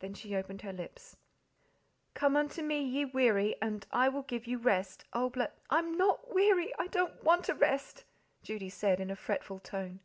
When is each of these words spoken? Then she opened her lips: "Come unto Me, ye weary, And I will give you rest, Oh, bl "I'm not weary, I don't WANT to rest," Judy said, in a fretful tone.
Then 0.00 0.12
she 0.14 0.34
opened 0.34 0.62
her 0.62 0.72
lips: 0.72 1.16
"Come 2.14 2.36
unto 2.36 2.62
Me, 2.62 2.82
ye 2.82 3.04
weary, 3.04 3.54
And 3.62 3.86
I 3.92 4.08
will 4.08 4.22
give 4.22 4.48
you 4.48 4.58
rest, 4.58 5.04
Oh, 5.12 5.30
bl 5.30 5.42
"I'm 5.70 5.96
not 5.96 6.34
weary, 6.34 6.72
I 6.80 6.88
don't 6.88 7.22
WANT 7.22 7.44
to 7.44 7.54
rest," 7.54 8.02
Judy 8.42 8.70
said, 8.70 8.98
in 8.98 9.08
a 9.08 9.14
fretful 9.14 9.60
tone. 9.60 10.00